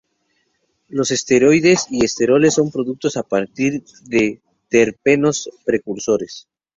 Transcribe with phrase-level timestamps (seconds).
[0.87, 6.47] Los esteroides y esteroles son producidos a partir de terpenos precursores.